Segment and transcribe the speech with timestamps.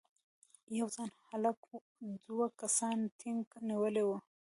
[0.77, 1.57] یو ځوان هلک
[2.25, 4.09] دوه کسانو ټینک نیولی و.